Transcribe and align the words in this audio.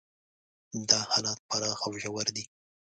دا 0.89 0.99
حالات 1.11 1.39
پراخ 1.49 1.79
او 1.87 1.93
ژور 2.03 2.27
دي. 2.35 2.43